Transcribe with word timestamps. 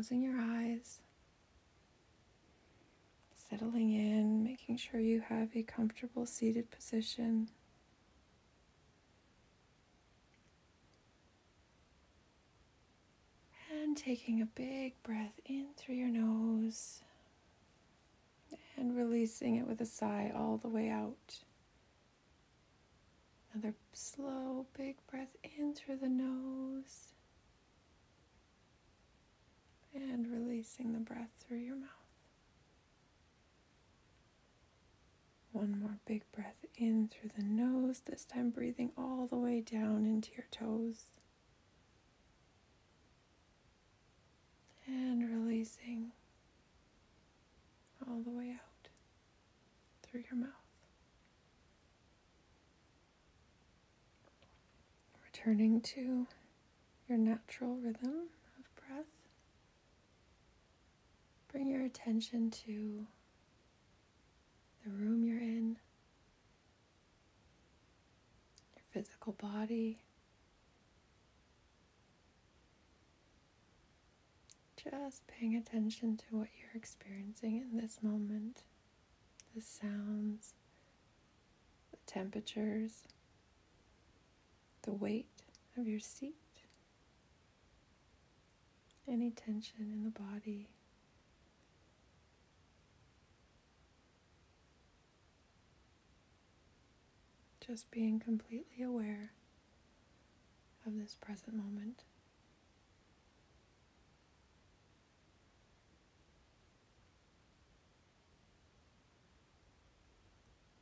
closing 0.00 0.22
your 0.22 0.40
eyes, 0.40 1.00
settling 3.34 3.92
in, 3.92 4.42
making 4.42 4.78
sure 4.78 4.98
you 4.98 5.20
have 5.20 5.50
a 5.54 5.62
comfortable 5.62 6.24
seated 6.24 6.70
position. 6.70 7.50
And 13.70 13.94
taking 13.94 14.40
a 14.40 14.46
big 14.46 14.94
breath 15.02 15.38
in 15.44 15.66
through 15.76 15.96
your 15.96 16.08
nose 16.08 17.02
and 18.78 18.96
releasing 18.96 19.56
it 19.56 19.66
with 19.66 19.82
a 19.82 19.86
sigh 19.86 20.32
all 20.34 20.56
the 20.56 20.68
way 20.68 20.88
out. 20.88 21.40
Another 23.52 23.74
slow, 23.92 24.64
big 24.74 24.96
breath 25.10 25.36
in 25.58 25.74
through 25.74 25.98
the 25.98 26.08
nose 26.08 27.10
and 30.00 30.26
releasing 30.30 30.92
the 30.92 30.98
breath 30.98 31.30
through 31.40 31.58
your 31.58 31.76
mouth. 31.76 31.88
One 35.52 35.80
more 35.80 35.98
big 36.06 36.22
breath 36.32 36.64
in 36.76 37.08
through 37.08 37.30
the 37.36 37.42
nose, 37.42 38.00
this 38.06 38.24
time 38.24 38.50
breathing 38.50 38.92
all 38.96 39.26
the 39.28 39.36
way 39.36 39.60
down 39.60 40.06
into 40.06 40.30
your 40.36 40.46
toes. 40.50 41.06
And 44.86 45.28
releasing 45.28 46.12
all 48.08 48.20
the 48.24 48.30
way 48.30 48.50
out 48.50 48.88
through 50.02 50.24
your 50.30 50.38
mouth. 50.38 50.50
Returning 55.24 55.80
to 55.80 56.26
your 57.08 57.18
natural 57.18 57.76
rhythm 57.76 58.28
of 58.58 58.74
breath. 58.76 59.06
Bring 61.52 61.68
your 61.68 61.79
attention 61.90 62.50
to 62.50 63.04
the 64.84 64.90
room 64.92 65.24
you're 65.24 65.40
in, 65.40 65.76
your 68.76 68.84
physical 68.92 69.32
body. 69.32 69.98
Just 74.76 75.26
paying 75.26 75.56
attention 75.56 76.16
to 76.16 76.24
what 76.30 76.48
you're 76.58 76.70
experiencing 76.76 77.56
in 77.56 77.76
this 77.76 77.98
moment 78.02 78.62
the 79.54 79.60
sounds, 79.60 80.54
the 81.90 81.98
temperatures, 82.06 83.02
the 84.82 84.92
weight 84.92 85.42
of 85.76 85.88
your 85.88 85.98
seat, 85.98 86.36
any 89.08 89.30
tension 89.32 89.90
in 89.92 90.04
the 90.04 90.10
body. 90.10 90.68
Just 97.70 97.92
being 97.92 98.18
completely 98.18 98.82
aware 98.82 99.30
of 100.84 100.98
this 100.98 101.16
present 101.20 101.54
moment. 101.54 102.02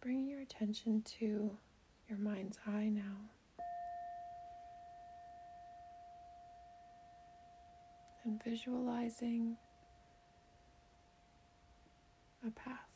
Bringing 0.00 0.28
your 0.28 0.40
attention 0.40 1.02
to 1.18 1.58
your 2.08 2.18
mind's 2.18 2.58
eye 2.66 2.88
now. 2.88 3.18
And 8.24 8.42
visualizing 8.42 9.58
a 12.46 12.50
path. 12.50 12.87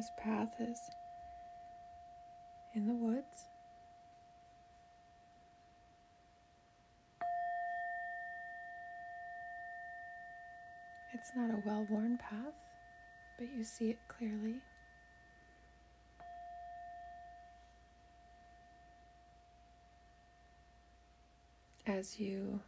This 0.00 0.10
path 0.16 0.54
is 0.58 0.80
in 2.74 2.86
the 2.86 2.94
woods. 2.94 3.44
It's 11.12 11.32
not 11.36 11.50
a 11.50 11.62
well 11.66 11.86
worn 11.90 12.16
path, 12.16 12.54
but 13.38 13.48
you 13.54 13.62
see 13.62 13.90
it 13.90 13.98
clearly. 14.08 14.62
As 21.86 22.18
you 22.18 22.58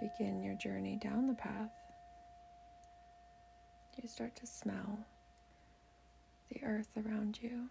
begin 0.00 0.42
your 0.42 0.56
journey 0.56 0.98
down 1.00 1.28
the 1.28 1.34
path, 1.34 1.70
you 4.02 4.08
start 4.08 4.34
to 4.34 4.48
smell 4.48 4.98
the 6.50 6.64
earth 6.64 6.88
around 6.96 7.38
you, 7.40 7.68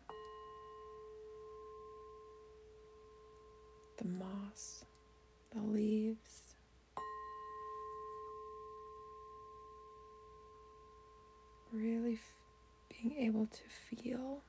the 3.98 4.06
moss, 4.06 4.86
the 5.54 5.62
leaves. 5.62 6.56
Really 11.72 12.14
f- 12.14 12.20
being 12.90 13.16
able 13.20 13.46
to 13.46 13.62
feel 13.96 14.42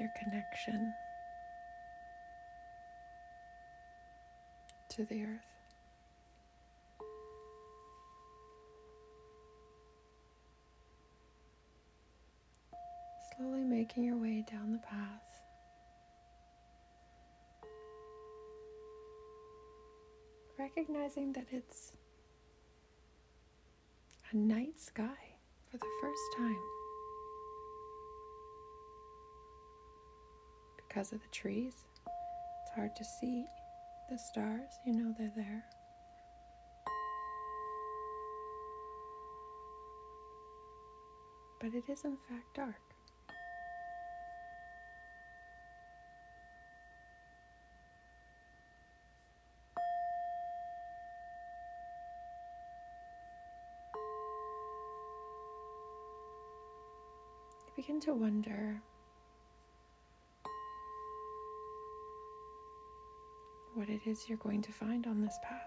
your 0.00 0.10
connection 0.22 0.92
to 4.90 5.04
the 5.04 5.22
earth. 5.22 5.57
Making 13.78 14.02
your 14.02 14.16
way 14.16 14.44
down 14.50 14.72
the 14.72 14.78
path. 14.78 15.22
Recognizing 20.58 21.32
that 21.34 21.46
it's 21.52 21.92
a 24.32 24.36
night 24.36 24.80
sky 24.80 25.36
for 25.70 25.76
the 25.76 25.86
first 26.00 26.22
time. 26.36 26.56
Because 30.76 31.12
of 31.12 31.20
the 31.20 31.28
trees, 31.30 31.74
it's 32.62 32.74
hard 32.74 32.96
to 32.96 33.04
see 33.20 33.44
the 34.10 34.18
stars, 34.18 34.72
you 34.84 34.92
know 34.92 35.14
they're 35.16 35.30
there. 35.36 35.64
But 41.60 41.74
it 41.74 41.84
is, 41.88 42.04
in 42.04 42.16
fact, 42.28 42.56
dark. 42.56 42.97
To 58.00 58.14
wonder 58.14 58.80
what 63.74 63.88
it 63.88 64.00
is 64.06 64.28
you're 64.28 64.38
going 64.38 64.62
to 64.62 64.72
find 64.72 65.06
on 65.06 65.20
this 65.20 65.36
path. 65.42 65.60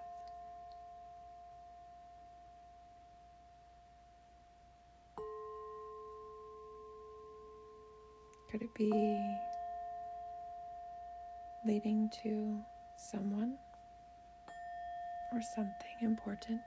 Could 8.50 8.62
it 8.62 8.74
be 8.76 8.92
leading 11.66 12.10
to 12.24 12.62
someone 12.98 13.58
or 15.34 15.42
something 15.56 15.98
important? 16.02 16.62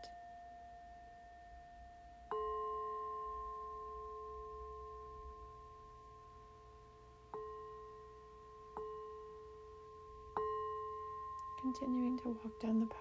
Continuing 11.76 12.18
to 12.18 12.28
walk 12.28 12.60
down 12.60 12.78
the 12.78 12.86
path. 12.86 13.00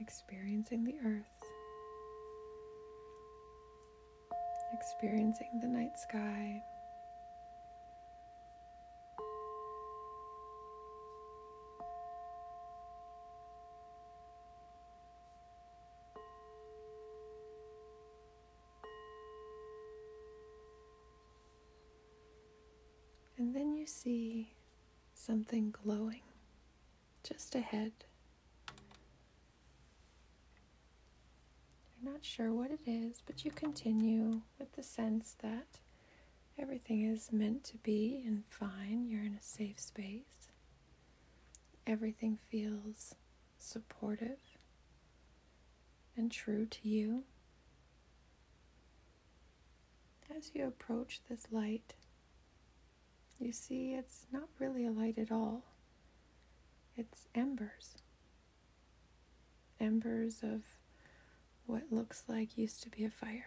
Experiencing 0.00 0.82
the 0.82 0.94
earth, 1.06 1.24
experiencing 4.74 5.60
the 5.60 5.68
night 5.68 5.96
sky. 5.96 6.60
You 23.82 23.88
see 23.88 24.52
something 25.12 25.74
glowing 25.82 26.20
just 27.24 27.56
ahead. 27.56 27.90
You're 32.00 32.12
not 32.12 32.24
sure 32.24 32.52
what 32.52 32.70
it 32.70 32.78
is, 32.86 33.20
but 33.26 33.44
you 33.44 33.50
continue 33.50 34.42
with 34.56 34.70
the 34.76 34.84
sense 34.84 35.34
that 35.42 35.80
everything 36.56 37.02
is 37.02 37.32
meant 37.32 37.64
to 37.64 37.76
be 37.78 38.22
and 38.24 38.44
fine. 38.48 39.08
You're 39.08 39.24
in 39.24 39.34
a 39.34 39.42
safe 39.42 39.80
space. 39.80 40.46
Everything 41.84 42.38
feels 42.50 43.16
supportive 43.58 44.38
and 46.16 46.30
true 46.30 46.66
to 46.66 46.88
you. 46.88 47.24
As 50.36 50.52
you 50.54 50.68
approach 50.68 51.20
this 51.28 51.48
light, 51.50 51.94
you 53.42 53.52
see 53.52 53.94
it's 53.94 54.26
not 54.32 54.48
really 54.58 54.86
a 54.86 54.90
light 54.90 55.18
at 55.18 55.32
all. 55.32 55.64
It's 56.96 57.26
embers. 57.34 57.96
Embers 59.80 60.42
of 60.42 60.62
what 61.66 61.82
looks 61.90 62.24
like 62.28 62.56
used 62.56 62.82
to 62.84 62.88
be 62.88 63.04
a 63.04 63.10
fire. 63.10 63.46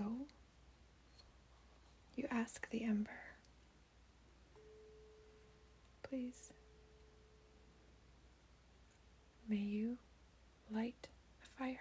So 0.00 0.26
you 2.14 2.26
ask 2.30 2.68
the 2.70 2.84
ember, 2.84 3.10
Please, 6.02 6.52
may 9.48 9.56
you 9.56 9.98
light 10.70 11.08
a 11.42 11.58
fire. 11.58 11.80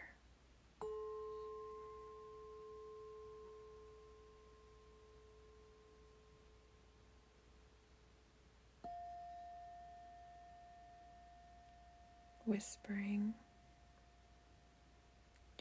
whispering 12.45 13.35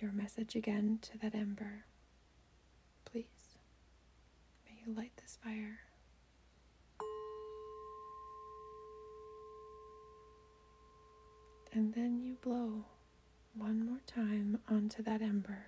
your 0.00 0.10
message 0.10 0.56
again 0.56 0.98
to 1.02 1.18
that 1.18 1.34
ember. 1.34 1.84
Light 4.96 5.12
this 5.20 5.36
fire. 5.44 5.80
And 11.72 11.92
then 11.92 12.18
you 12.18 12.36
blow 12.40 12.84
one 13.54 13.84
more 13.84 14.00
time 14.06 14.58
onto 14.68 15.02
that 15.02 15.20
ember. 15.20 15.66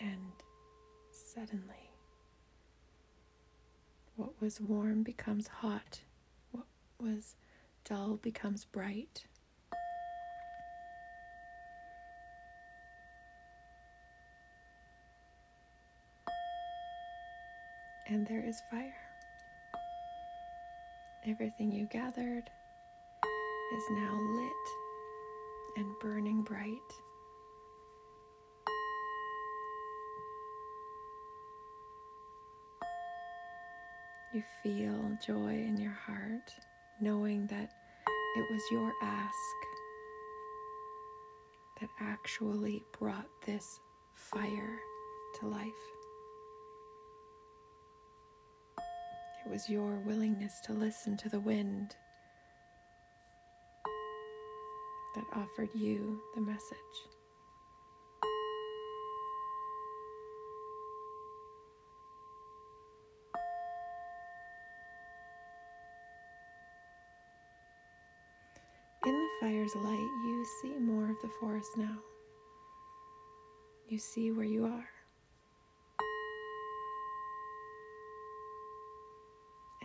And 0.00 0.32
suddenly, 1.10 1.90
what 4.16 4.40
was 4.40 4.60
warm 4.60 5.02
becomes 5.02 5.48
hot 5.48 6.00
what 6.50 6.66
was 7.00 7.34
dull 7.84 8.16
becomes 8.16 8.64
bright. 8.64 9.26
And 18.10 18.26
there 18.26 18.42
is 18.42 18.62
fire. 18.70 18.94
Everything 21.26 21.70
you 21.70 21.86
gathered 21.86 22.48
is 23.76 23.84
now 23.90 24.18
lit 24.34 25.76
and 25.76 25.86
burning 26.00 26.42
bright. 26.42 26.78
You 34.32 34.42
feel 34.62 35.18
joy 35.26 35.52
in 35.52 35.76
your 35.76 35.92
heart, 36.06 36.54
knowing 37.02 37.46
that 37.48 37.68
it 38.36 38.50
was 38.50 38.62
your 38.70 38.90
ask 39.02 39.34
that 41.80 41.90
actually 42.00 42.84
brought 42.98 43.28
this 43.44 43.80
fire 44.14 44.78
to 45.40 45.46
life. 45.46 45.97
It 49.48 49.52
was 49.52 49.70
your 49.70 49.96
willingness 50.04 50.60
to 50.64 50.74
listen 50.74 51.16
to 51.16 51.30
the 51.30 51.40
wind 51.40 51.96
that 55.14 55.24
offered 55.32 55.70
you 55.74 56.20
the 56.34 56.42
message. 56.42 56.60
In 69.06 69.14
the 69.14 69.28
fire's 69.40 69.74
light, 69.76 70.10
you 70.26 70.46
see 70.60 70.78
more 70.78 71.04
of 71.04 71.16
the 71.22 71.30
forest 71.40 71.70
now. 71.78 71.96
You 73.88 73.98
see 73.98 74.30
where 74.30 74.44
you 74.44 74.66
are. 74.66 74.97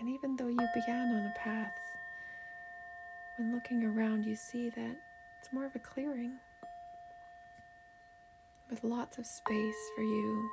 And 0.04 0.14
even 0.14 0.36
though 0.36 0.50
you 0.50 0.68
began 0.74 1.14
on 1.16 1.26
a 1.28 1.34
path 1.40 1.80
when 3.38 3.54
looking 3.54 3.86
around, 3.86 4.26
you 4.26 4.36
see 4.36 4.70
that 4.70 4.98
it's 5.40 5.54
more 5.54 5.64
of 5.64 5.74
a 5.78 5.80
clearing 5.80 6.34
with 8.70 8.84
lots 8.84 9.18
of 9.18 9.26
space 9.26 9.78
for 9.96 10.02
you 10.02 10.50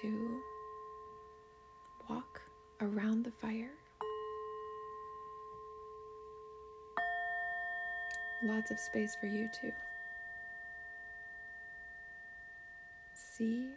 to 0.00 0.40
walk 2.08 2.40
around 2.80 3.26
the 3.26 3.30
fire. 3.30 3.72
Lots 8.42 8.70
of 8.70 8.80
space 8.80 9.14
for 9.20 9.26
you 9.26 9.50
to 9.60 9.70
see 13.12 13.68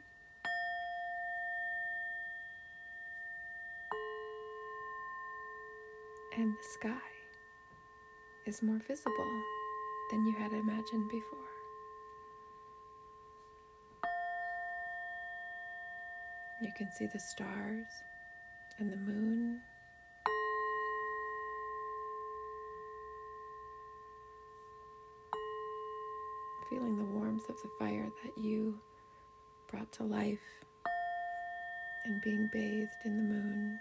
and 6.38 6.54
the 6.54 6.64
sky 6.80 7.12
is 8.46 8.62
more 8.62 8.80
visible 8.88 9.42
than 10.12 10.26
you 10.26 10.34
had 10.38 10.52
imagined 10.52 11.10
before. 11.10 11.40
You 16.62 16.72
can 16.78 16.92
see 16.92 17.08
the 17.08 17.20
stars 17.20 17.86
and 18.80 18.92
the 18.92 18.98
moon. 18.98 19.62
Feeling 26.70 26.98
the 26.98 27.06
warmth 27.06 27.48
of 27.50 27.56
the 27.62 27.70
fire 27.80 28.10
that 28.24 28.38
you 28.38 28.78
brought 29.70 29.92
to 29.94 30.04
life 30.04 30.40
and 32.06 32.22
being 32.22 32.50
bathed 32.52 33.06
in 33.06 33.18
the 33.18 33.24
moon. 33.24 33.80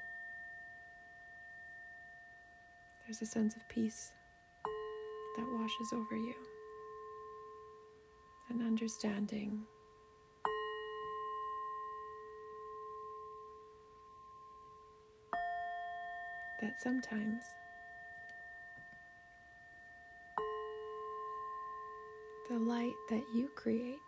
There's 3.06 3.20
a 3.20 3.26
sense 3.26 3.54
of 3.54 3.68
peace 3.68 4.12
that 5.36 5.46
washes 5.52 5.92
over 5.92 6.16
you, 6.16 6.34
an 8.48 8.62
understanding. 8.66 9.62
That 16.62 16.80
sometimes 16.82 17.42
the 22.48 22.58
light 22.58 22.94
that 23.10 23.24
you 23.34 23.50
create 23.54 23.98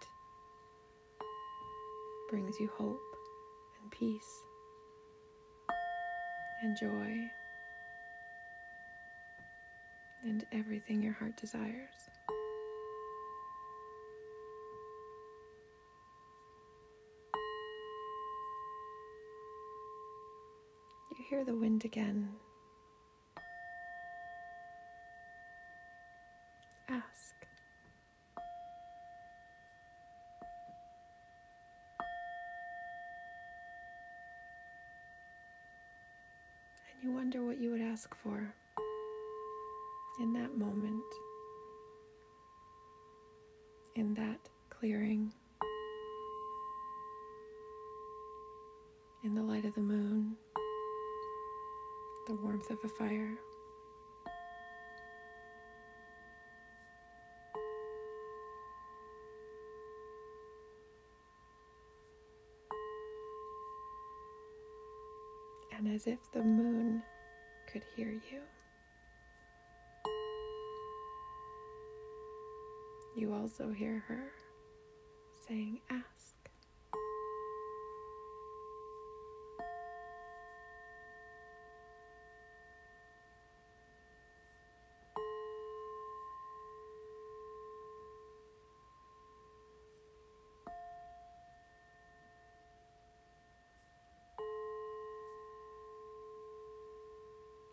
brings 2.31 2.59
you 2.59 2.71
hope 2.79 2.99
and 3.83 3.91
peace 3.91 4.43
and 6.63 6.75
joy 6.81 7.31
and 10.27 10.45
everything 10.51 11.03
your 11.03 11.13
heart 11.13 11.37
desires. 11.37 11.95
You 21.17 21.25
hear 21.31 21.45
the 21.45 21.55
wind 21.55 21.85
again. 21.85 22.29
Ask. 26.89 27.35
And 36.91 37.03
you 37.03 37.13
wonder 37.13 37.45
what 37.45 37.59
you 37.59 37.71
would 37.71 37.81
ask 37.81 38.13
for 38.17 38.53
moment, 40.57 41.05
in 43.95 44.15
that 44.15 44.49
clearing, 44.71 45.33
in 49.23 49.35
the 49.35 49.43
light 49.43 49.65
of 49.65 49.75
the 49.75 49.81
moon, 49.81 50.37
the 52.27 52.35
warmth 52.37 52.71
of 52.71 52.79
a 52.85 52.89
fire. 52.89 53.37
And 65.77 65.89
as 65.95 66.07
if 66.07 66.19
the 66.33 66.43
moon 66.43 67.03
could 67.71 67.83
hear 67.95 68.11
you. 68.11 68.41
You 73.17 73.33
also 73.33 73.73
hear 73.73 74.05
her 74.09 74.31
saying, 75.49 75.81
Ask. 75.89 76.05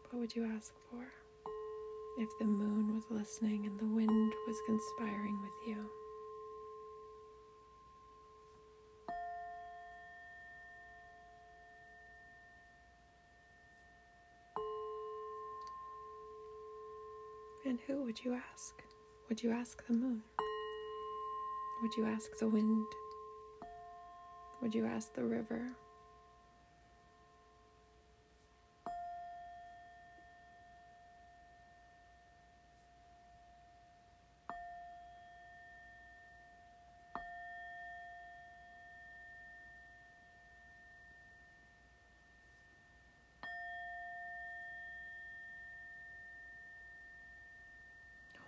What 0.10 0.22
would 0.22 0.36
you 0.38 0.46
ask 0.46 0.72
for? 0.90 1.23
If 2.18 2.30
the 2.38 2.46
moon 2.46 2.94
was 2.94 3.04
listening 3.10 3.66
and 3.66 3.80
the 3.80 3.86
wind 3.86 4.34
was 4.48 4.58
conspiring 4.66 5.40
with 5.42 5.68
you. 5.68 5.78
And 17.66 17.80
who 17.88 18.04
would 18.04 18.24
you 18.24 18.34
ask? 18.34 18.84
Would 19.30 19.42
you 19.42 19.52
ask 19.52 19.86
the 19.88 19.94
moon? 19.94 20.22
Would 21.82 21.96
you 21.98 22.06
ask 22.06 22.38
the 22.40 22.48
wind? 22.48 22.86
Would 24.62 24.76
you 24.76 24.86
ask 24.86 25.14
the 25.16 25.24
river? 25.24 25.76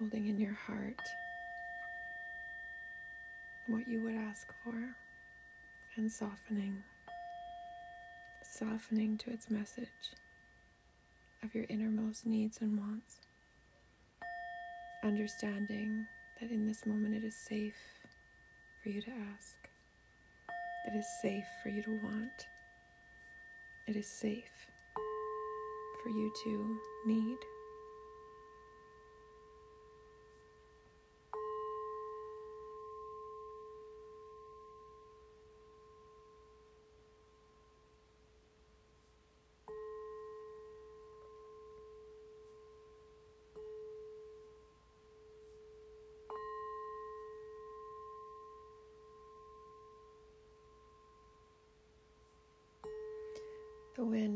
Holding 0.06 0.28
in 0.28 0.40
your 0.40 0.54
heart 0.54 1.02
what 3.66 3.88
you 3.88 4.00
would 4.00 4.14
ask 4.14 4.54
for 4.64 4.76
and 5.96 6.12
softening, 6.12 6.84
softening 8.44 9.18
to 9.18 9.32
its 9.32 9.50
message 9.50 10.14
of 11.44 11.56
your 11.56 11.66
innermost 11.70 12.28
needs 12.28 12.60
and 12.62 12.78
wants. 12.78 13.16
Understanding 15.04 16.06
that 16.40 16.52
in 16.52 16.68
this 16.68 16.86
moment 16.86 17.16
it 17.16 17.24
is 17.24 17.36
safe 17.36 17.74
for 18.84 18.90
you 18.90 19.02
to 19.02 19.12
ask, 19.34 19.58
it 20.88 20.96
is 20.96 21.06
safe 21.24 21.48
for 21.64 21.70
you 21.70 21.82
to 21.82 22.00
want, 22.04 22.46
it 23.88 23.96
is 23.96 24.08
safe 24.08 24.68
for 26.04 26.10
you 26.10 26.32
to 26.44 26.80
need. 27.08 27.38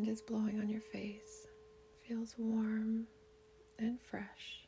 Is 0.09 0.21
blowing 0.21 0.59
on 0.59 0.67
your 0.67 0.81
face, 0.81 1.45
feels 2.07 2.33
warm 2.39 3.05
and 3.77 4.01
fresh. 4.01 4.65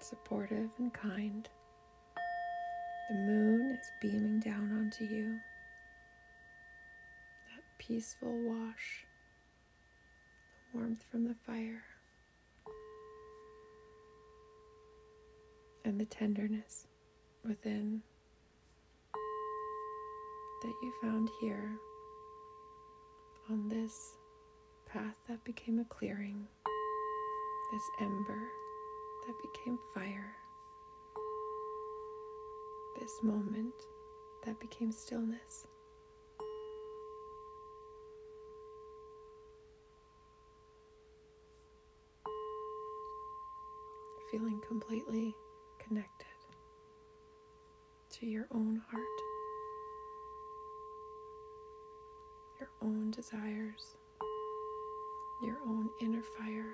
Supportive 0.00 0.70
and 0.78 0.90
kind. 0.94 1.46
The 3.10 3.14
moon 3.14 3.76
is 3.78 3.86
beaming 4.00 4.40
down 4.40 4.72
onto 4.72 5.04
you. 5.04 5.38
That 7.54 7.62
peaceful 7.76 8.32
wash 8.42 9.04
the 10.72 10.78
warmth 10.78 11.04
from 11.10 11.24
the 11.24 11.36
fire 11.46 11.82
and 15.84 16.00
the 16.00 16.06
tenderness 16.06 16.86
within 17.44 18.00
that 20.62 20.74
you 20.82 20.92
found 21.02 21.30
here 21.40 21.78
on 23.50 23.68
this 23.68 24.16
path 24.86 25.14
that 25.28 25.44
became 25.44 25.78
a 25.78 25.84
clearing, 25.84 26.46
this 27.72 27.82
ember 28.00 28.42
that 29.26 29.34
became 29.52 29.78
fire, 29.94 30.34
this 33.00 33.12
moment 33.22 33.74
that 34.44 34.58
became 34.60 34.90
stillness. 34.90 35.66
Feeling 44.32 44.60
completely 44.68 45.34
connected 45.78 46.26
to 48.10 48.26
your 48.26 48.46
own 48.52 48.82
heart, 48.90 49.02
own 52.82 53.10
desires, 53.10 53.96
your 55.42 55.56
own 55.66 55.88
inner 56.00 56.22
fire. 56.38 56.72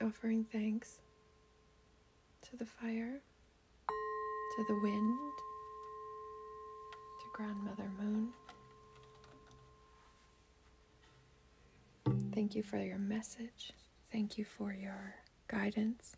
Offering 0.00 0.44
thanks 0.44 1.00
to 2.42 2.56
the 2.56 2.64
fire, 2.64 3.20
to 3.88 4.64
the 4.68 4.80
wind, 4.82 5.32
to 7.20 7.26
Grandmother 7.34 7.90
Moon. 8.00 8.28
Thank 12.38 12.54
you 12.54 12.62
for 12.62 12.78
your 12.78 12.98
message. 12.98 13.72
Thank 14.12 14.38
you 14.38 14.44
for 14.44 14.72
your 14.72 15.16
guidance. 15.48 16.14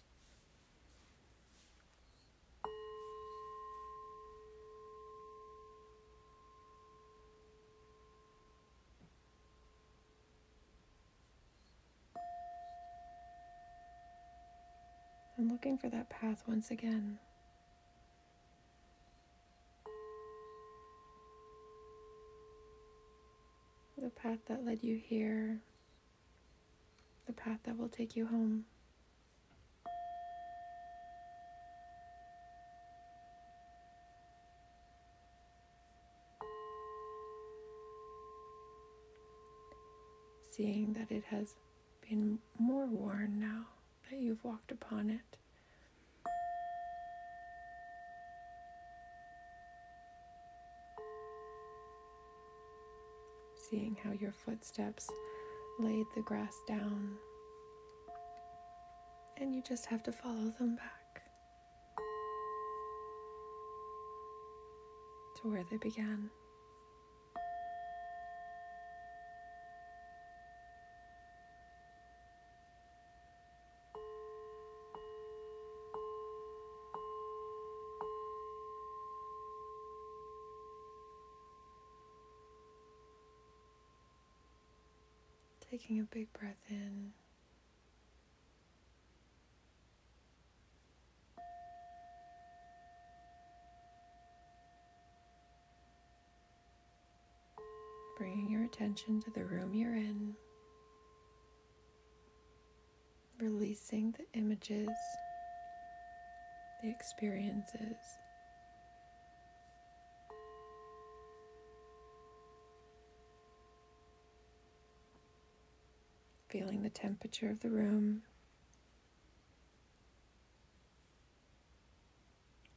I'm 15.39 15.49
looking 15.49 15.79
for 15.79 15.89
that 15.89 16.11
path 16.11 16.45
once 16.47 16.71
again. 16.71 17.19
The 23.97 24.11
path 24.11 24.41
that 24.49 24.67
led 24.67 24.85
you 24.85 25.01
here, 25.03 25.63
the 27.31 27.43
path 27.43 27.61
that 27.65 27.79
will 27.79 27.89
take 27.89 28.17
you 28.17 28.27
home. 28.27 28.65
Seeing 40.51 40.93
that 40.95 41.13
it 41.13 41.23
has 41.31 41.55
been 42.09 42.41
more 42.59 42.87
worn 42.87 43.39
now 43.39 43.67
that 44.11 44.19
you've 44.19 44.43
walked 44.43 44.73
upon 44.73 45.11
it. 45.11 45.21
Seeing 53.71 53.97
how 54.03 54.11
your 54.11 54.33
footsteps 54.33 55.09
laid 55.79 56.07
the 56.15 56.23
grass 56.23 56.57
down, 56.69 57.17
and 59.39 59.55
you 59.55 59.63
just 59.63 59.87
have 59.87 60.03
to 60.03 60.13
follow 60.13 60.53
them 60.59 60.77
back 60.77 61.23
to 65.37 65.49
where 65.49 65.65
they 65.71 65.77
began. 65.79 66.31
Taking 85.81 86.01
a 86.01 86.05
big 86.05 86.33
breath 86.33 86.57
in. 86.69 87.13
Bringing 98.19 98.51
your 98.51 98.65
attention 98.65 99.21
to 99.23 99.31
the 99.31 99.45
room 99.45 99.73
you're 99.73 99.95
in. 99.95 100.35
Releasing 103.41 104.13
the 104.13 104.39
images, 104.39 104.89
the 106.83 106.91
experiences. 106.91 107.97
Feeling 116.51 116.83
the 116.83 116.91
temperature 116.91 117.49
of 117.49 117.61
the 117.61 117.71
room, 117.71 118.23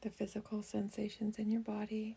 the 0.00 0.10
physical 0.10 0.62
sensations 0.62 1.38
in 1.38 1.50
your 1.50 1.60
body. 1.60 2.16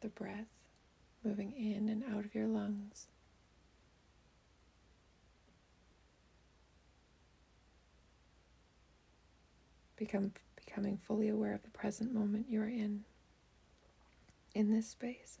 The 0.00 0.08
breath 0.08 0.48
moving 1.24 1.52
in 1.52 1.88
and 1.88 2.04
out 2.14 2.26
of 2.26 2.34
your 2.34 2.46
lungs. 2.46 3.06
Become 9.96 10.32
becoming 10.56 10.98
fully 11.06 11.28
aware 11.28 11.54
of 11.54 11.62
the 11.62 11.70
present 11.70 12.12
moment 12.12 12.46
you 12.50 12.60
are 12.60 12.68
in 12.68 13.04
in 14.54 14.70
this 14.70 14.88
space. 14.88 15.38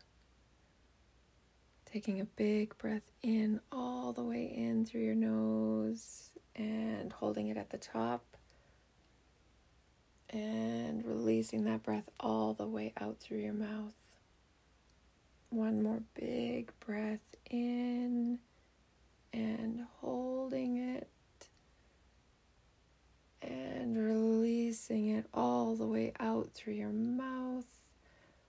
Taking 1.94 2.20
a 2.20 2.24
big 2.24 2.76
breath 2.76 3.08
in, 3.22 3.60
all 3.70 4.12
the 4.12 4.24
way 4.24 4.46
in 4.46 4.84
through 4.84 5.02
your 5.02 5.14
nose, 5.14 6.30
and 6.56 7.12
holding 7.12 7.46
it 7.46 7.56
at 7.56 7.70
the 7.70 7.78
top. 7.78 8.24
And 10.28 11.04
releasing 11.06 11.62
that 11.66 11.84
breath 11.84 12.10
all 12.18 12.52
the 12.52 12.66
way 12.66 12.92
out 13.00 13.20
through 13.20 13.38
your 13.38 13.52
mouth. 13.52 13.94
One 15.50 15.84
more 15.84 16.00
big 16.14 16.72
breath 16.84 17.36
in 17.48 18.40
and 19.32 19.86
holding 20.00 20.96
it 20.96 21.08
and 23.40 23.96
releasing 23.96 25.10
it 25.10 25.26
all 25.32 25.76
the 25.76 25.86
way 25.86 26.12
out 26.18 26.50
through 26.54 26.72
your 26.72 26.90
mouth. 26.90 27.66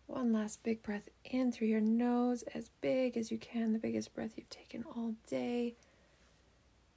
One 0.07 0.31
last 0.31 0.63
big 0.63 0.83
breath 0.83 1.09
in 1.23 1.51
through 1.51 1.67
your 1.67 1.81
nose, 1.81 2.43
as 2.53 2.69
big 2.81 3.17
as 3.17 3.31
you 3.31 3.37
can, 3.37 3.73
the 3.73 3.79
biggest 3.79 4.13
breath 4.13 4.33
you've 4.35 4.49
taken 4.49 4.83
all 4.95 5.15
day. 5.27 5.75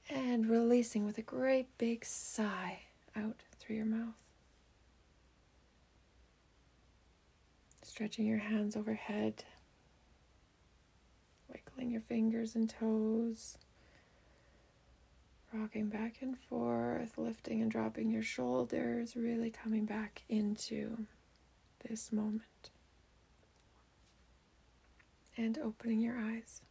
And 0.09 0.47
releasing 0.47 1.05
with 1.05 1.17
a 1.17 1.23
great 1.23 1.67
big 1.77 2.05
sigh 2.05 2.79
out 3.15 3.43
through 3.59 3.75
your 3.75 3.85
mouth. 3.85 4.15
Stretching 7.83 8.25
your 8.25 8.37
hands 8.37 8.75
overhead, 8.75 9.43
wiggling 11.51 11.91
your 11.91 12.01
fingers 12.01 12.55
and 12.55 12.69
toes, 12.69 13.57
rocking 15.51 15.89
back 15.89 16.17
and 16.21 16.37
forth, 16.37 17.17
lifting 17.17 17.61
and 17.61 17.71
dropping 17.71 18.09
your 18.09 18.23
shoulders, 18.23 19.15
really 19.15 19.49
coming 19.49 19.85
back 19.85 20.23
into 20.29 21.05
this 21.87 22.11
moment 22.11 22.69
and 25.39 25.57
opening 25.57 26.01
your 26.01 26.17
eyes. 26.17 26.61